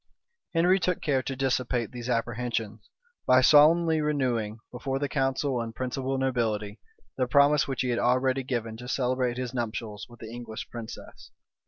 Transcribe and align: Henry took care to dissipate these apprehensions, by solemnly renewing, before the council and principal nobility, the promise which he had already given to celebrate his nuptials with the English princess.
Henry 0.55 0.79
took 0.79 0.99
care 0.99 1.21
to 1.21 1.35
dissipate 1.35 1.91
these 1.91 2.09
apprehensions, 2.09 2.89
by 3.27 3.39
solemnly 3.39 4.01
renewing, 4.01 4.57
before 4.71 4.97
the 4.97 5.07
council 5.07 5.61
and 5.61 5.75
principal 5.75 6.17
nobility, 6.17 6.79
the 7.17 7.27
promise 7.27 7.67
which 7.67 7.81
he 7.81 7.89
had 7.89 7.99
already 7.99 8.41
given 8.41 8.75
to 8.77 8.87
celebrate 8.87 9.37
his 9.37 9.53
nuptials 9.53 10.07
with 10.09 10.19
the 10.19 10.33
English 10.33 10.67
princess. 10.71 11.29